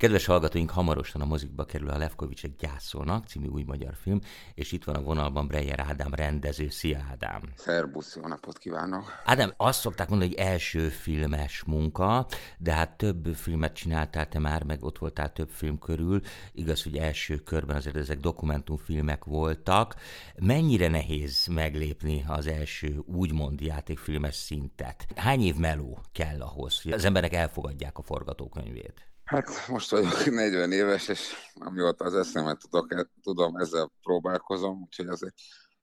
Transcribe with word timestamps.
Kedves 0.00 0.26
hallgatóink, 0.26 0.70
hamarosan 0.70 1.20
a 1.20 1.24
mozikba 1.24 1.64
kerül 1.64 1.88
a 1.88 1.98
Levkovicsek 1.98 2.50
gyászolnak 2.58 3.26
című 3.26 3.46
új 3.46 3.62
magyar 3.62 3.94
film, 3.94 4.20
és 4.54 4.72
itt 4.72 4.84
van 4.84 4.94
a 4.94 5.00
vonalban 5.00 5.46
Breyer 5.46 5.80
Ádám 5.80 6.14
rendező. 6.14 6.68
Szia 6.68 7.06
Ádám! 7.10 7.42
Szerbusz, 7.56 8.16
jó 8.16 8.26
napot 8.26 8.58
kívánok! 8.58 9.22
Ádám, 9.24 9.52
azt 9.56 9.80
szokták 9.80 10.08
mondani, 10.08 10.30
hogy 10.30 10.40
első 10.40 10.88
filmes 10.88 11.64
munka, 11.64 12.26
de 12.58 12.72
hát 12.72 12.96
több 12.96 13.26
filmet 13.34 13.72
csináltál 13.72 14.28
te 14.28 14.38
már, 14.38 14.62
meg 14.62 14.84
ott 14.84 14.98
voltál 14.98 15.32
több 15.32 15.48
film 15.48 15.78
körül. 15.78 16.20
Igaz, 16.52 16.82
hogy 16.82 16.96
első 16.96 17.36
körben 17.36 17.76
azért 17.76 17.96
ezek 17.96 18.18
dokumentumfilmek 18.18 19.24
voltak. 19.24 19.94
Mennyire 20.38 20.88
nehéz 20.88 21.46
meglépni 21.46 22.24
az 22.28 22.46
első 22.46 23.02
úgymond 23.06 23.60
játékfilmes 23.60 24.34
szintet? 24.34 25.06
Hány 25.16 25.42
év 25.42 25.56
meló 25.56 25.98
kell 26.12 26.40
ahhoz, 26.40 26.82
hogy 26.82 26.92
az 26.92 27.04
emberek 27.04 27.32
elfogadják 27.32 27.98
a 27.98 28.02
forgatókönyvét? 28.02 29.09
Hát 29.30 29.68
most 29.68 29.90
vagyok 29.90 30.24
40 30.30 30.72
éves, 30.72 31.08
és 31.08 31.32
amióta 31.54 32.04
az 32.04 32.14
eszemet 32.14 32.58
tudok, 32.58 33.08
tudom, 33.22 33.56
ezzel 33.56 33.92
próbálkozom, 34.02 34.80
úgyhogy 34.82 35.06
azért 35.06 35.34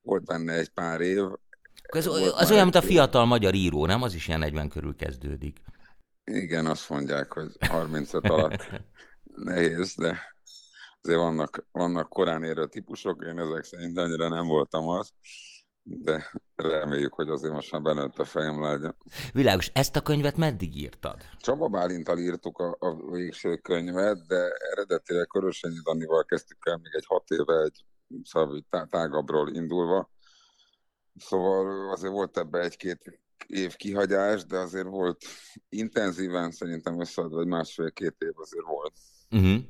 volt 0.02 0.26
benne 0.26 0.54
egy 0.54 0.70
pár 0.70 1.02
év. 1.02 1.24
Ez, 1.82 2.06
az 2.08 2.52
olyan, 2.52 2.64
mint 2.64 2.76
a 2.76 2.82
fiatal 2.82 3.26
magyar 3.26 3.54
író, 3.54 3.86
nem? 3.86 4.02
Az 4.02 4.14
is 4.14 4.28
ilyen 4.28 4.40
40 4.40 4.70
körül 4.70 4.96
kezdődik. 4.96 5.62
Igen, 6.24 6.66
azt 6.66 6.90
mondják, 6.90 7.34
hogy 7.34 7.52
35 7.60 8.30
alatt 8.30 8.70
nehéz, 9.50 9.96
de 9.96 10.36
azért 11.02 11.20
vannak, 11.20 11.68
vannak 11.72 12.10
korán 12.10 12.44
érő 12.44 12.68
típusok, 12.68 13.24
én 13.24 13.40
ezek 13.40 13.64
szerint 13.64 13.98
annyira 13.98 14.30
nem 14.30 14.48
voltam 14.48 14.88
az 14.88 15.12
de 15.90 16.32
reméljük, 16.56 17.14
hogy 17.14 17.30
azért 17.30 17.54
most 17.54 17.72
már 17.72 17.82
benőtt 17.82 18.20
a 18.20 18.26
fejem 18.26 18.62
lágya. 18.62 18.96
Világos, 19.34 19.72
ezt 19.74 19.96
a 19.96 20.02
könyvet 20.02 20.38
meddig 20.38 20.76
írtad? 20.76 21.18
Csaba 21.38 21.68
Bálintal 21.68 22.18
írtuk 22.18 22.58
a, 22.58 22.78
a 22.80 23.12
végső 23.12 23.56
könyvet, 23.56 24.28
de 24.28 24.50
eredetileg 24.72 25.28
Körösényi 25.28 25.80
Danival 25.84 26.26
kezdtük 26.26 26.58
el 26.68 26.78
még 26.78 26.94
egy 26.96 27.06
hat 27.06 27.30
éve 27.30 27.62
egy 27.64 27.86
szóval 28.24 28.66
tágabbról 28.90 29.56
indulva. 29.56 30.10
Szóval 31.16 31.92
azért 31.92 32.14
volt 32.14 32.38
ebbe 32.38 32.60
egy-két 32.60 33.22
év 33.48 33.76
kihagyás, 33.76 34.46
de 34.46 34.58
azért 34.58 34.88
volt 34.88 35.24
intenzíven, 35.70 36.52
szerintem 36.52 37.00
összeadva, 37.00 37.36
vagy 37.36 37.48
másfél-két 37.48 38.16
év 38.20 38.34
azért 38.36 38.66
volt. 38.66 38.94
Uh-huh. 39.32 39.64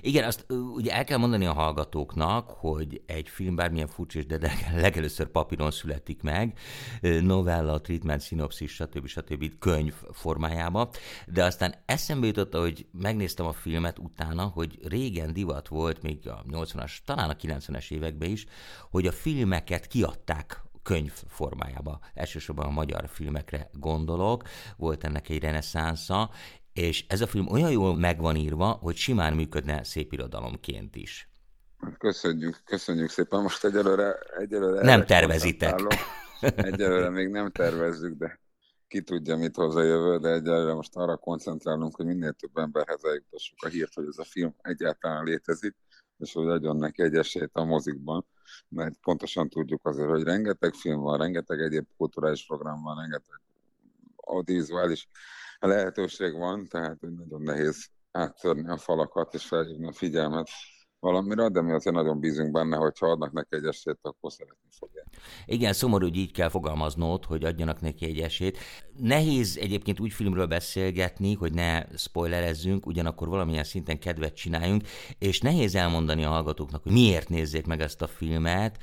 Igen, 0.00 0.24
azt 0.24 0.46
ugye 0.74 0.92
el 0.92 1.04
kell 1.04 1.18
mondani 1.18 1.46
a 1.46 1.52
hallgatóknak, 1.52 2.50
hogy 2.50 3.02
egy 3.06 3.28
film 3.28 3.54
bármilyen 3.54 3.86
furcsa, 3.86 4.22
de 4.22 4.52
legelőször 4.74 5.26
papíron 5.26 5.70
születik 5.70 6.22
meg, 6.22 6.58
novella, 7.00 7.80
treatment, 7.80 8.20
szinopszis, 8.20 8.74
stb. 8.74 9.06
stb. 9.06 9.58
könyv 9.58 9.94
formájába, 10.12 10.90
de 11.26 11.44
aztán 11.44 11.74
eszembe 11.84 12.26
jutott, 12.26 12.54
hogy 12.54 12.86
megnéztem 12.92 13.46
a 13.46 13.52
filmet 13.52 13.98
utána, 13.98 14.44
hogy 14.44 14.78
régen 14.82 15.32
divat 15.32 15.68
volt, 15.68 16.02
még 16.02 16.28
a 16.28 16.42
80-as, 16.50 16.96
talán 17.04 17.30
a 17.30 17.34
90-es 17.34 17.90
években 17.90 18.30
is, 18.30 18.46
hogy 18.90 19.06
a 19.06 19.12
filmeket 19.12 19.86
kiadták 19.86 20.62
könyv 20.82 21.12
formájába. 21.26 21.98
Elsősorban 22.14 22.66
a 22.66 22.70
magyar 22.70 23.08
filmekre 23.08 23.70
gondolok, 23.72 24.42
volt 24.76 25.04
ennek 25.04 25.28
egy 25.28 25.40
reneszánsza, 25.40 26.30
és 26.78 27.04
ez 27.08 27.20
a 27.20 27.26
film 27.26 27.48
olyan 27.48 27.70
jól 27.70 27.96
meg 27.96 28.20
van 28.20 28.36
írva, 28.36 28.66
hogy 28.66 28.96
simán 28.96 29.32
működne 29.34 29.82
irodalomként 29.94 30.96
is. 30.96 31.28
Köszönjük, 31.98 32.60
köszönjük 32.64 33.10
szépen. 33.10 33.42
Most 33.42 33.64
egyelőre... 33.64 34.12
egyelőre 34.38 34.82
nem 34.82 35.06
tervezitek. 35.06 35.80
Egyelőre 36.40 37.10
még 37.10 37.28
nem 37.28 37.50
tervezzük, 37.50 38.18
de 38.18 38.40
ki 38.88 39.02
tudja, 39.02 39.36
mit 39.36 39.56
hoz 39.56 39.76
a 39.76 39.82
jövő, 39.82 40.18
de 40.18 40.28
egyelőre 40.28 40.74
most 40.74 40.96
arra 40.96 41.16
koncentrálunk, 41.16 41.96
hogy 41.96 42.06
minél 42.06 42.32
több 42.32 42.56
emberhez 42.56 43.04
eljutassuk 43.04 43.62
a 43.64 43.68
hírt, 43.68 43.94
hogy 43.94 44.06
ez 44.08 44.18
a 44.18 44.24
film 44.24 44.54
egyáltalán 44.62 45.24
létezik, 45.24 45.76
és 46.18 46.32
hogy 46.32 46.48
adjon 46.48 46.76
neki 46.76 47.02
egy 47.02 47.14
esélyt 47.14 47.50
a 47.52 47.64
mozikban, 47.64 48.26
mert 48.68 48.94
pontosan 49.00 49.48
tudjuk 49.48 49.86
azért, 49.86 50.08
hogy 50.08 50.22
rengeteg 50.22 50.74
film 50.74 51.00
van, 51.00 51.18
rengeteg 51.18 51.60
egyéb 51.60 51.86
kulturális 51.96 52.46
program 52.46 52.82
van, 52.82 52.96
rengeteg 52.96 53.40
audiovizuális 54.16 55.08
lehetőség 55.66 56.38
van, 56.38 56.66
tehát 56.66 57.00
nagyon 57.00 57.42
nehéz 57.42 57.88
áttörni 58.10 58.68
a 58.68 58.76
falakat 58.76 59.34
és 59.34 59.46
felhívni 59.46 59.86
a 59.86 59.92
figyelmet 59.92 60.48
valamire, 61.00 61.48
de 61.48 61.62
mi 61.62 61.72
azért 61.72 61.96
nagyon 61.96 62.20
bízunk 62.20 62.52
benne, 62.52 62.76
hogy 62.76 62.98
ha 62.98 63.06
adnak 63.06 63.32
neki 63.32 63.56
egy 63.56 63.64
esélyt, 63.64 63.98
akkor 64.02 64.32
szeretni 64.32 64.68
fogja. 64.78 65.02
Igen, 65.46 65.72
szomorú, 65.72 66.06
hogy 66.06 66.16
így 66.16 66.32
kell 66.32 66.48
fogalmaznod, 66.48 67.24
hogy 67.24 67.44
adjanak 67.44 67.80
neki 67.80 68.04
egy 68.04 68.18
esélyt. 68.18 68.58
Nehéz 68.96 69.58
egyébként 69.60 70.00
úgy 70.00 70.12
filmről 70.12 70.46
beszélgetni, 70.46 71.34
hogy 71.34 71.52
ne 71.52 71.82
spoilerezzünk, 71.96 72.86
ugyanakkor 72.86 73.28
valamilyen 73.28 73.64
szinten 73.64 73.98
kedvet 73.98 74.34
csináljunk, 74.34 74.82
és 75.18 75.40
nehéz 75.40 75.74
elmondani 75.74 76.24
a 76.24 76.28
hallgatóknak, 76.28 76.82
hogy 76.82 76.92
miért 76.92 77.28
nézzék 77.28 77.66
meg 77.66 77.80
ezt 77.80 78.02
a 78.02 78.06
filmet. 78.06 78.78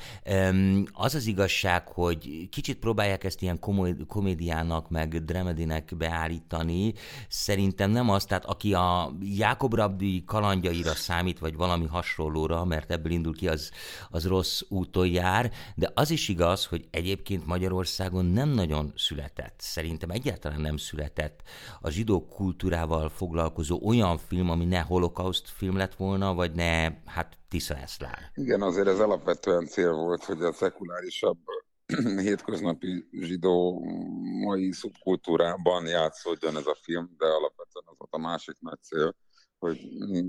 Az 0.91 1.15
az 1.15 1.25
igazság, 1.25 1.87
hogy 1.87 2.49
kicsit 2.49 2.79
próbálják 2.79 3.23
ezt 3.23 3.41
ilyen 3.41 3.59
komédiának, 4.07 4.89
meg 4.89 5.23
dramedinek 5.23 5.93
beállítani. 5.97 6.93
Szerintem 7.27 7.91
nem 7.91 8.09
az, 8.09 8.25
tehát 8.25 8.45
aki 8.45 8.73
a 8.73 9.11
Jákob 9.21 9.73
Rabdi 9.73 10.23
kalandjaira 10.25 10.93
számít, 10.93 11.39
vagy 11.39 11.55
valami 11.55 11.85
hasonlóra, 12.05 12.65
mert 12.65 12.91
ebből 12.91 13.11
indul 13.11 13.35
ki, 13.35 13.47
az, 13.47 13.71
az 14.09 14.27
rossz 14.27 14.61
úton 14.69 15.07
jár, 15.07 15.51
de 15.75 15.91
az 15.93 16.11
is 16.11 16.29
igaz, 16.29 16.65
hogy 16.65 16.87
egyébként 16.91 17.45
Magyarországon 17.45 18.25
nem 18.25 18.49
nagyon 18.49 18.93
született, 18.95 19.55
szerintem 19.57 20.09
egyáltalán 20.09 20.61
nem 20.61 20.77
született 20.77 21.41
a 21.81 21.89
zsidó 21.89 22.27
kultúrával 22.27 23.09
foglalkozó 23.09 23.79
olyan 23.83 24.17
film, 24.17 24.49
ami 24.49 24.65
ne 24.65 24.79
holokauszt 24.79 25.49
film 25.49 25.77
lett 25.77 25.95
volna, 25.95 26.33
vagy 26.33 26.51
ne, 26.51 26.81
hát 27.05 27.37
Tisza 27.49 27.75
Eszlán. 27.75 28.31
Igen, 28.33 28.61
azért 28.61 28.87
ez 28.87 28.99
alapvetően 28.99 29.65
cél 29.65 29.93
volt, 29.93 30.23
hogy 30.23 30.41
a 30.41 30.51
szekulárisabb 30.51 31.37
hétköznapi 32.27 33.07
zsidó 33.11 33.85
mai 34.45 34.71
szubkultúrában 34.71 35.85
játszódjon 35.87 36.57
ez 36.57 36.65
a 36.65 36.77
film, 36.81 37.15
de 37.17 37.25
alapvetően 37.25 37.85
az 37.85 37.95
volt 37.97 38.13
a 38.13 38.17
másik 38.17 38.55
nagy 38.59 38.81
cél, 38.81 39.15
hogy, 39.59 39.79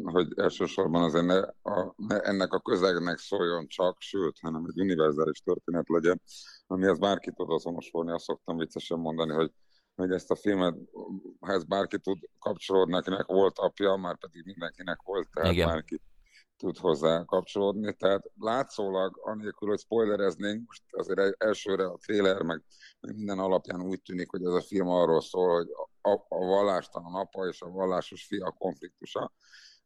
hogy 0.04 0.32
elsősorban 0.36 1.02
azért 1.02 1.24
ne, 1.24 1.38
a, 1.72 1.94
ne 1.96 2.20
ennek 2.20 2.52
a 2.52 2.60
közegnek 2.60 3.18
szóljon 3.18 3.66
csak, 3.66 3.96
sőt, 4.00 4.38
hanem 4.40 4.64
egy 4.68 4.80
univerzális 4.80 5.40
történet 5.40 5.88
legyen, 5.88 6.20
amihez 6.66 6.98
bárki 6.98 7.32
tud 7.32 7.50
azonosulni. 7.50 8.10
Azt 8.10 8.24
szoktam 8.24 8.56
viccesen 8.56 8.98
mondani, 8.98 9.32
hogy, 9.32 9.52
hogy 9.94 10.10
ezt 10.10 10.30
a 10.30 10.36
filmet, 10.36 10.74
ha 11.40 11.52
ez 11.52 11.64
bárki 11.64 11.98
tud 11.98 12.18
kapcsolódni, 12.38 12.94
akinek 12.94 13.26
volt 13.26 13.58
apja, 13.58 13.96
már 13.96 14.18
pedig 14.18 14.44
mindenkinek 14.44 15.02
volt, 15.02 15.28
tehát 15.32 15.52
Igen. 15.52 15.68
bárki 15.68 16.00
tud 16.56 16.78
hozzá 16.78 17.24
kapcsolódni. 17.24 17.94
Tehát 17.94 18.30
látszólag, 18.38 19.18
anélkül, 19.22 19.68
hogy 19.68 19.78
spoilereznénk, 19.78 20.66
most 20.66 20.82
azért 20.90 21.42
elsőre 21.42 21.84
a 21.86 21.98
trailer, 22.06 22.42
meg 22.42 22.62
minden 23.00 23.38
alapján 23.38 23.82
úgy 23.82 24.02
tűnik, 24.02 24.30
hogy 24.30 24.44
ez 24.44 24.52
a 24.52 24.60
film 24.60 24.88
arról 24.88 25.20
szól, 25.20 25.54
hogy 25.54 25.68
a, 26.02 26.10
a 26.10 26.46
vallástalan 26.46 27.14
apa 27.14 27.46
és 27.46 27.60
a 27.62 27.70
vallásos 27.70 28.24
fia 28.24 28.54
konfliktusa, 28.58 29.32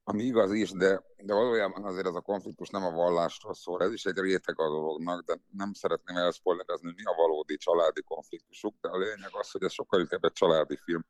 ami 0.04 0.22
igaz 0.22 0.52
is, 0.52 0.70
de, 0.70 1.02
de 1.16 1.34
valójában 1.34 1.84
azért 1.84 2.06
ez 2.06 2.14
a 2.14 2.20
konfliktus 2.20 2.68
nem 2.68 2.84
a 2.84 2.90
vallásról 2.90 3.54
szól, 3.54 3.82
ez 3.82 3.92
is 3.92 4.04
egy 4.04 4.18
réteg 4.18 4.60
a 4.60 4.68
dolognak, 4.68 5.24
de 5.24 5.40
nem 5.50 5.72
szeretném 5.72 6.16
elszpoilerezni, 6.16 6.92
mi 6.96 7.04
a 7.04 7.14
valódi 7.16 7.56
családi 7.56 8.02
konfliktusuk, 8.02 8.74
de 8.80 8.88
a 8.88 8.98
lényeg 8.98 9.30
az, 9.32 9.50
hogy 9.50 9.62
ez 9.62 9.72
sokkal 9.72 10.00
inkább 10.00 10.24
egy 10.24 10.32
családi 10.32 10.78
film, 10.84 11.04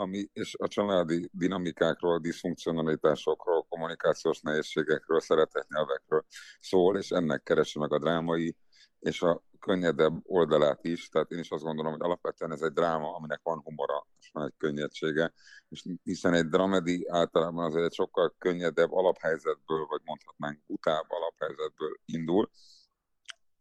ami, 0.00 0.28
és 0.32 0.54
a 0.58 0.68
családi 0.68 1.30
dinamikákról, 1.32 2.18
diszfunkcionalitásokról, 2.18 3.66
kommunikációs 3.68 4.40
nehézségekről, 4.40 5.20
szeretetnyelvekről 5.20 6.24
szól, 6.60 6.96
és 6.98 7.10
ennek 7.10 7.42
keresi 7.42 7.78
meg 7.78 7.92
a 7.92 7.98
drámai 7.98 8.56
és 8.98 9.22
a 9.22 9.42
könnyedebb 9.60 10.20
oldalát 10.22 10.84
is, 10.84 11.08
tehát 11.08 11.30
én 11.30 11.38
is 11.38 11.50
azt 11.50 11.62
gondolom, 11.62 11.92
hogy 11.92 12.00
alapvetően 12.00 12.52
ez 12.52 12.62
egy 12.62 12.72
dráma, 12.72 13.14
aminek 13.14 13.40
van 13.42 13.60
humora, 13.64 14.06
és 14.20 14.30
van 14.32 14.44
egy 14.44 14.54
könnyedsége, 14.58 15.32
és 15.68 15.84
hiszen 16.02 16.34
egy 16.34 16.48
dramedi 16.48 17.06
általában 17.08 17.64
azért 17.64 17.84
egy 17.84 17.94
sokkal 17.94 18.34
könnyedebb 18.38 18.92
alaphelyzetből, 18.92 19.86
vagy 19.86 20.00
mondhatnánk 20.04 20.60
utább 20.66 21.04
alaphelyzetből 21.08 21.96
indul. 22.04 22.50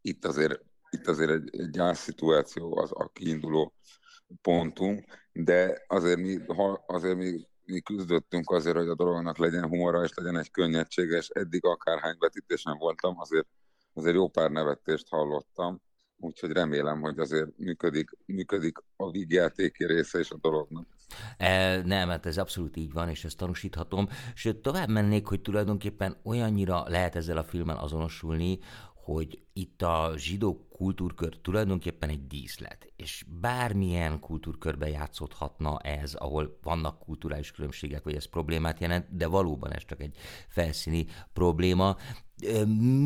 Itt 0.01 0.25
azért, 0.25 0.61
itt 0.89 1.07
azért 1.07 1.31
egy, 1.31 1.59
egy 1.59 1.69
gyászszituáció 1.69 2.77
az 2.77 2.91
a 2.93 3.09
kiinduló 3.13 3.73
pontunk, 4.41 5.05
de 5.31 5.83
azért 5.87 6.19
mi, 6.19 6.37
ha, 6.47 6.83
azért 6.87 7.17
mi, 7.17 7.47
mi 7.65 7.79
küzdöttünk 7.79 8.49
azért, 8.49 8.75
hogy 8.75 8.87
a 8.87 8.95
dolognak 8.95 9.37
legyen 9.37 9.67
humora, 9.67 10.03
és 10.03 10.11
legyen 10.15 10.37
egy 10.37 10.51
könnyedsége, 10.51 11.17
és 11.17 11.29
eddig 11.29 11.65
akárhány 11.65 12.15
vetítésen 12.19 12.77
voltam, 12.77 13.19
azért, 13.19 13.47
azért 13.93 14.15
jó 14.15 14.27
pár 14.27 14.51
nevetést 14.51 15.07
hallottam, 15.09 15.81
úgyhogy 16.19 16.51
remélem, 16.51 17.01
hogy 17.01 17.19
azért 17.19 17.57
működik, 17.57 18.09
működik 18.25 18.77
a 18.95 19.11
vígjátéki 19.11 19.85
része 19.85 20.19
és 20.19 20.31
a 20.31 20.37
dolognak. 20.41 20.87
E, 21.37 21.81
nem, 21.81 22.09
hát 22.09 22.25
ez 22.25 22.37
abszolút 22.37 22.77
így 22.77 22.93
van, 22.93 23.09
és 23.09 23.23
ezt 23.23 23.37
tanúsíthatom. 23.37 24.07
Sőt, 24.33 24.57
tovább 24.57 24.89
mennék, 24.89 25.25
hogy 25.25 25.41
tulajdonképpen 25.41 26.17
olyannyira 26.23 26.83
lehet 26.87 27.15
ezzel 27.15 27.37
a 27.37 27.43
filmmel 27.43 27.77
azonosulni, 27.77 28.59
hogy 29.07 29.39
itt 29.53 29.81
a 29.81 30.13
zsidó 30.15 30.67
kultúrkör 30.69 31.37
tulajdonképpen 31.41 32.09
egy 32.09 32.27
díszlet, 32.27 32.91
és 32.95 33.25
bármilyen 33.41 34.19
kultúrkörbe 34.19 34.89
játszódhatna 34.89 35.79
ez, 35.79 36.13
ahol 36.13 36.59
vannak 36.63 36.99
kulturális 36.99 37.51
különbségek, 37.51 38.03
vagy 38.03 38.15
ez 38.15 38.25
problémát 38.25 38.79
jelent, 38.79 39.15
de 39.15 39.27
valóban 39.27 39.73
ez 39.73 39.85
csak 39.85 40.01
egy 40.01 40.15
felszíni 40.47 41.05
probléma. 41.33 41.97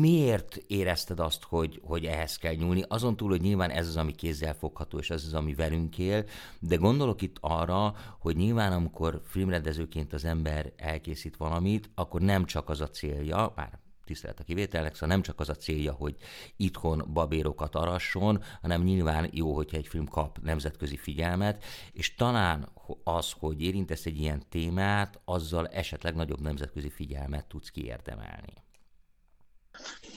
Miért 0.00 0.56
érezted 0.66 1.20
azt, 1.20 1.42
hogy, 1.42 1.80
hogy 1.84 2.04
ehhez 2.04 2.36
kell 2.36 2.54
nyúlni? 2.54 2.82
Azon 2.88 3.16
túl, 3.16 3.28
hogy 3.28 3.40
nyilván 3.40 3.70
ez 3.70 3.86
az, 3.86 3.96
ami 3.96 4.12
kézzel 4.12 4.54
fogható, 4.54 4.98
és 4.98 5.10
ez 5.10 5.24
az, 5.24 5.34
ami 5.34 5.54
velünk 5.54 5.98
él, 5.98 6.24
de 6.60 6.76
gondolok 6.76 7.22
itt 7.22 7.36
arra, 7.40 7.94
hogy 8.18 8.36
nyilván 8.36 8.72
amikor 8.72 9.20
filmrendezőként 9.24 10.12
az 10.12 10.24
ember 10.24 10.72
elkészít 10.76 11.36
valamit, 11.36 11.90
akkor 11.94 12.20
nem 12.20 12.44
csak 12.44 12.68
az 12.68 12.80
a 12.80 12.90
célja, 12.90 13.52
bár 13.56 13.81
tisztelet 14.12 14.40
a 14.40 14.44
kivételnek, 14.44 14.94
szóval 14.94 15.08
nem 15.08 15.22
csak 15.22 15.40
az 15.40 15.48
a 15.48 15.54
célja, 15.54 15.92
hogy 15.92 16.16
itthon 16.56 17.10
babérokat 17.12 17.74
arasson, 17.74 18.42
hanem 18.60 18.82
nyilván 18.82 19.30
jó, 19.32 19.54
hogyha 19.54 19.76
egy 19.76 19.86
film 19.86 20.06
kap 20.06 20.38
nemzetközi 20.42 20.96
figyelmet, 20.96 21.64
és 21.92 22.14
talán 22.14 22.68
az, 23.04 23.32
hogy 23.38 23.62
érintesz 23.62 24.06
egy 24.06 24.18
ilyen 24.18 24.42
témát, 24.48 25.20
azzal 25.24 25.66
esetleg 25.68 26.14
nagyobb 26.14 26.40
nemzetközi 26.40 26.90
figyelmet 26.90 27.46
tudsz 27.46 27.70
kiérdemelni. 27.70 28.54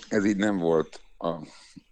Ez 0.10 0.26
így 0.26 0.38
nem 0.38 0.58
volt 0.58 1.05
a 1.18 1.40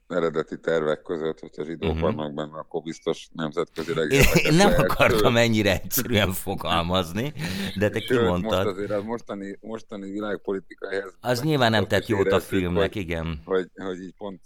eredeti 0.08 0.60
tervek 0.60 1.02
között, 1.02 1.40
hogyha 1.40 1.64
zsidók 1.64 1.94
uh-huh. 1.94 2.14
vannak 2.14 2.34
benne, 2.34 2.58
akkor 2.58 2.82
biztos 2.82 3.28
nemzetközileg 3.32 4.12
Én 4.12 4.54
nem 4.54 4.74
akartam 4.78 5.38
ennyire 5.38 5.72
egyszerűen 5.72 6.32
fogalmazni, 6.32 7.34
de 7.76 7.90
te 7.90 8.00
Sőt, 8.00 8.18
kimondtad. 8.20 8.66
Most 8.66 8.78
azért 8.78 8.92
az 8.92 9.04
mostani, 9.04 9.58
mostani 9.62 10.12
világpolitikai 10.12 10.90
helyzet... 10.90 11.18
Az 11.20 11.42
nyilván 11.42 11.72
nem 11.72 11.88
tett 11.88 12.08
jót 12.08 12.32
a 12.32 12.40
filmnek, 12.40 12.94
hogy, 12.94 13.02
igen. 13.02 13.42
Hogy, 13.46 13.70
hogy 13.76 14.02
így 14.02 14.14
pont, 14.18 14.42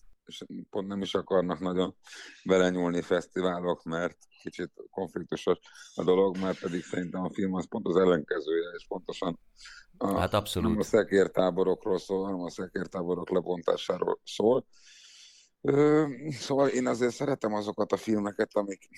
pont 0.69 0.87
nem 0.87 1.01
is 1.01 1.15
akarnak 1.15 1.59
nagyon 1.59 1.95
belenyúlni 2.43 3.01
fesztiválok, 3.01 3.83
mert 3.83 4.17
kicsit 4.41 4.71
konfliktusos 4.89 5.59
a 5.95 6.03
dolog, 6.03 6.37
mert 6.37 6.59
pedig 6.59 6.83
szerintem 6.83 7.23
a 7.23 7.29
film 7.33 7.53
az 7.53 7.67
pont 7.67 7.87
az 7.87 7.95
ellenkezője, 7.95 8.69
és 8.77 8.85
pontosan 8.87 9.39
a, 9.97 10.19
hát 10.19 10.33
abszolút. 10.33 10.69
nem 10.69 10.79
a 10.79 10.83
szekértáborokról 10.83 11.99
szól, 11.99 12.23
hanem 12.23 12.41
a 12.41 12.49
szekértáborok 12.49 13.29
lebontásáról 13.29 14.19
szól. 14.23 14.65
Szóval 16.29 16.67
én 16.67 16.87
azért 16.87 17.13
szeretem 17.13 17.53
azokat 17.53 17.91
a 17.91 17.97
filmeket, 17.97 18.49
amik 18.53 18.89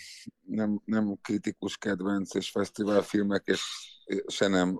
nem, 0.42 0.82
nem 0.86 1.18
kritikus 1.22 1.78
kedvenc 1.78 2.36
és 2.36 2.52
fesztiválfilmek, 2.52 3.44
és 3.46 3.62
se 4.28 4.48
nem 4.48 4.80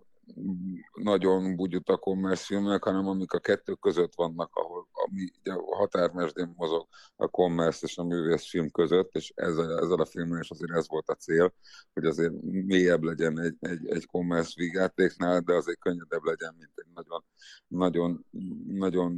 nagyon 0.94 1.56
bugyuta 1.56 1.98
commerce 1.98 2.44
filmek, 2.44 2.84
hanem 2.84 3.08
amik 3.08 3.32
a 3.34 3.40
kettő 3.40 3.74
között 3.74 4.16
vannak, 4.16 4.56
ahol 4.56 4.88
ami, 4.92 5.32
ugye, 5.40 5.54
a 5.54 5.76
határmesdén 5.76 6.54
mozog 6.56 6.88
a 7.16 7.28
commerce 7.28 7.86
és 7.86 7.98
a 7.98 8.04
művészfilm 8.04 8.70
között, 8.72 9.16
és 9.16 9.32
ezzel, 9.36 9.80
ezzel 9.80 10.00
a 10.00 10.06
filmmel 10.06 10.40
is 10.42 10.50
azért 10.50 10.72
ez 10.72 10.88
volt 10.88 11.10
a 11.10 11.16
cél, 11.16 11.54
hogy 11.94 12.06
azért 12.06 12.34
mélyebb 12.42 13.04
legyen 13.04 13.40
egy, 13.40 13.56
egy, 13.60 13.88
egy 13.88 14.06
commerce 14.06 14.54
vígjátéknál, 14.56 15.40
de 15.40 15.54
azért 15.54 15.80
könnyedebb 15.80 16.24
legyen, 16.24 16.56
mint 16.58 16.74
egy 16.76 16.92
nagyon, 16.94 17.24
nagyon, 17.68 18.26
nagyon 18.68 19.12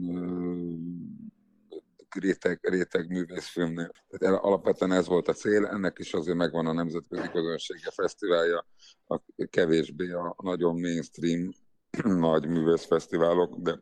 réteg, 2.20 2.60
réteg 2.62 3.08
művészfilmnél. 3.08 3.92
Tehát 4.08 4.44
alapvetően 4.44 4.92
ez 4.92 5.08
volt 5.08 5.28
a 5.28 5.34
cél, 5.34 5.66
ennek 5.66 6.00
is 6.00 6.14
azért 6.14 6.38
megvan 6.38 6.68
a 6.68 6.74
nemzetközi 6.74 7.30
közönsége 7.30 7.92
fesztiválja, 7.92 8.68
a 9.08 9.22
kevésbé 9.50 10.12
a 10.12 10.36
nagyon 10.44 10.80
mainstream 10.80 11.50
nagy 12.28 12.48
művészfesztiválok, 12.48 13.56
de 13.58 13.82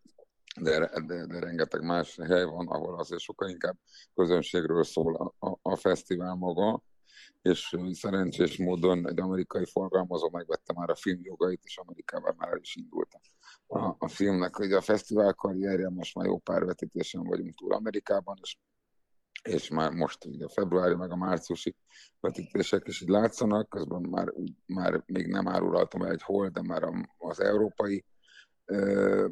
de, 0.61 0.91
de, 1.05 1.25
de 1.25 1.39
rengeteg 1.39 1.83
más 1.83 2.15
hely 2.15 2.43
van, 2.43 2.67
ahol 2.67 2.99
azért 2.99 3.21
sokkal 3.21 3.49
inkább 3.49 3.77
közönségről 4.15 4.83
szól 4.83 5.15
a, 5.15 5.47
a, 5.47 5.59
a 5.61 5.75
fesztivál 5.75 6.35
maga, 6.35 6.83
és 7.41 7.75
szerencsés 7.91 8.57
módon 8.57 9.07
egy 9.07 9.19
amerikai 9.19 9.65
forgalmazó 9.65 10.29
megvette 10.29 10.73
már 10.73 10.89
a 10.89 10.95
filmjogait, 10.95 11.61
és 11.63 11.77
Amerikában 11.77 12.35
már 12.37 12.57
is 12.61 12.75
indult 12.75 13.07
a, 13.69 13.95
a 13.99 14.07
filmnek. 14.07 14.59
Ugye 14.59 14.75
a 14.75 14.81
fesztivál 14.81 15.33
karrierje, 15.33 15.89
most 15.89 16.15
már 16.15 16.25
jó 16.25 16.37
pár 16.37 16.65
vetítésen 16.65 17.23
vagyunk 17.23 17.55
túl 17.55 17.73
Amerikában, 17.73 18.37
és, 18.41 18.57
és 19.43 19.69
már 19.69 19.91
most 19.91 20.25
ugye 20.25 20.45
a 20.45 20.49
februári 20.49 20.95
meg 20.95 21.11
a 21.11 21.15
márciusi 21.15 21.75
vetítések 22.19 22.87
is 22.87 23.01
így 23.01 23.09
látszanak, 23.09 23.69
közben 23.69 24.01
már, 24.09 24.33
már 24.65 25.03
még 25.05 25.27
nem 25.27 25.47
árulhatom 25.47 26.01
el 26.01 26.11
egy 26.11 26.21
hol, 26.21 26.49
de 26.49 26.61
már 26.61 26.83
az 27.17 27.39
európai 27.39 28.05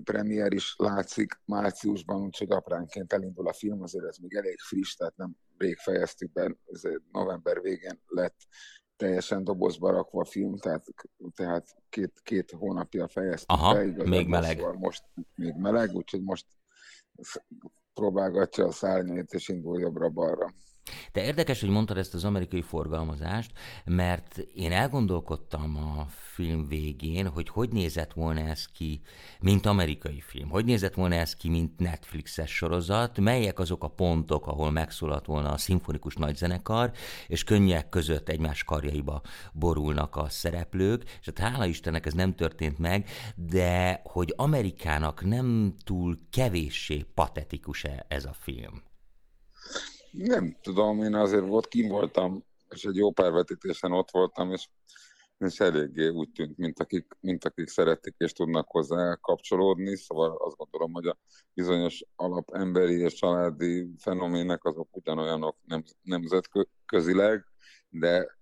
premier 0.04 0.54
is 0.54 0.76
látszik 0.78 1.42
márciusban, 1.46 2.22
úgyhogy 2.22 2.52
apránként 2.52 3.14
elindul 3.14 3.48
a 3.48 3.54
film, 3.54 3.82
azért 3.82 4.06
ez 4.06 4.18
még 4.18 4.34
elég 4.34 4.60
friss, 4.60 4.96
tehát 4.96 5.16
nem 5.16 5.36
rég 5.58 5.78
fejeztük 5.78 6.32
be, 6.32 6.56
ez 6.66 6.82
november 7.12 7.62
végén 7.62 8.02
lett 8.06 8.38
teljesen 8.98 9.44
dobozba 9.44 9.92
rakva 9.92 10.22
a 10.22 10.26
film, 10.26 10.58
tehát, 10.58 10.86
tehát 11.36 11.76
két, 11.90 12.20
két 12.24 12.52
hónapja 12.52 13.08
fejeztük 13.08 13.50
Aha, 13.50 13.74
be. 13.74 13.86
Igaz, 13.86 14.08
még 14.08 14.28
meleg. 14.28 14.58
Szóval 14.58 14.74
most 14.74 15.04
még 15.36 15.54
meleg, 15.56 15.96
úgyhogy 15.96 16.24
most 16.24 16.46
próbálgatja 17.94 18.66
a 18.66 18.72
szárnyait, 18.72 19.34
és 19.34 19.48
indul 19.48 19.80
jobbra-balra. 19.80 20.54
De 21.12 21.24
érdekes, 21.24 21.60
hogy 21.60 21.70
mondtad 21.70 21.98
ezt 21.98 22.14
az 22.14 22.24
amerikai 22.24 22.62
forgalmazást, 22.62 23.52
mert 23.86 24.38
én 24.38 24.72
elgondolkodtam 24.72 25.76
a 25.78 26.06
film 26.10 26.68
végén, 26.68 27.28
hogy 27.28 27.50
hogy 27.50 27.70
nézett 27.70 28.14
volna 28.14 28.40
ez 28.40 28.66
ki, 28.66 29.02
mint 29.40 29.66
amerikai 29.66 30.22
film. 30.22 30.50
Hogy 30.50 30.66
nézett 30.66 30.94
volna 30.94 31.16
ez 31.16 31.36
ki, 31.36 31.50
mint 31.50 31.80
Netflixes 31.80 32.56
sorozat, 32.56 33.20
melyek 33.20 33.60
azok 33.60 33.84
a 33.84 33.88
pontok, 33.88 34.48
ahol 34.48 34.72
megszólalt 34.72 35.26
volna 35.26 35.52
a 35.52 35.58
szimfonikus 35.58 36.16
nagyzenekar, 36.16 36.92
és 37.28 37.44
könnyek 37.44 37.90
között 37.90 38.30
egymás 38.30 38.64
karjaiba 38.64 39.22
borulnak 39.54 40.16
a 40.16 40.30
szereplők, 40.30 41.04
és 41.04 41.26
hát 41.26 41.40
hála 41.40 41.66
Istennek 41.66 42.06
ez 42.06 42.14
nem 42.14 42.36
történt 42.36 42.78
meg, 42.78 43.10
de 43.36 44.02
hogy 44.04 44.34
Amerikának 44.36 45.26
nem 45.26 45.76
túl 45.84 46.20
kevéssé 46.30 47.06
patetikus 47.14 47.84
-e 47.84 48.06
ez 48.08 48.26
a 48.26 48.34
film. 48.34 48.84
Nem 50.18 50.58
tudom, 50.62 51.04
én 51.04 51.16
azért 51.16 51.48
volt, 51.48 51.68
kim 51.68 51.88
voltam, 51.88 52.44
és 52.70 52.84
egy 52.84 52.96
jó 52.96 53.12
pár 53.12 53.32
vetítésen 53.32 53.92
ott 53.92 54.12
voltam, 54.12 54.52
és, 54.52 54.68
és 55.38 55.60
eléggé 55.60 56.08
úgy 56.08 56.32
tűnt, 56.32 56.58
mint 56.58 56.80
akik, 56.80 57.06
mint 57.20 57.46
akik 57.46 57.68
szeretik 57.68 58.16
és 58.18 58.32
tudnak 58.32 58.68
hozzá 58.70 59.16
kapcsolódni, 59.22 59.96
szóval 59.96 60.36
azt 60.38 60.56
gondolom, 60.56 60.94
hogy 60.94 61.08
a 61.08 61.18
bizonyos 61.54 62.06
alap 62.16 62.50
emberi 62.54 63.00
és 63.00 63.14
családi 63.14 63.90
fenomének 63.98 64.64
azok 64.64 64.96
ugyanolyanok 64.96 65.58
nem, 65.66 65.84
nemzetközileg, 66.02 67.46
de 67.90 68.38